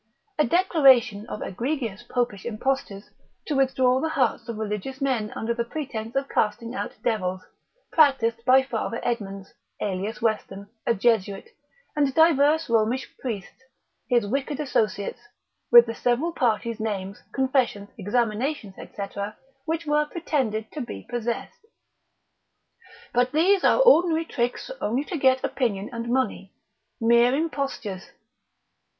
A 0.39 0.47
declaration 0.47 1.27
of 1.27 1.43
egregious 1.43 2.01
popish 2.01 2.43
impostures, 2.43 3.11
to 3.45 3.55
withdraw 3.55 4.01
the 4.01 4.09
hearts 4.09 4.49
of 4.49 4.57
religious 4.57 4.99
men 4.99 5.31
under 5.35 5.53
the 5.53 5.63
pretence 5.63 6.15
of 6.15 6.27
casting 6.27 6.73
out 6.73 6.95
of 6.95 7.03
devils, 7.03 7.43
practised 7.91 8.43
by 8.43 8.63
Father 8.63 8.99
Edmunds, 9.03 9.53
alias 9.79 10.19
Weston, 10.19 10.71
a 10.87 10.95
Jesuit, 10.95 11.49
and 11.95 12.15
divers 12.15 12.67
Romish 12.67 13.15
priests, 13.19 13.61
his 14.09 14.25
wicked 14.25 14.59
associates, 14.59 15.19
with 15.69 15.85
the 15.85 15.93
several 15.93 16.31
parties' 16.31 16.79
names, 16.79 17.21
confessions, 17.31 17.91
examinations, 17.95 18.73
&c. 18.77 19.03
which 19.65 19.85
were 19.85 20.05
pretended 20.07 20.71
to 20.71 20.81
be 20.81 21.05
possessed. 21.07 21.63
But 23.13 23.33
these 23.33 23.63
are 23.63 23.79
ordinary 23.79 24.25
tricks 24.25 24.71
only 24.81 25.03
to 25.03 25.17
get 25.19 25.43
opinion 25.43 25.91
and 25.93 26.09
money, 26.09 26.55
mere 26.99 27.35
impostures. 27.35 28.09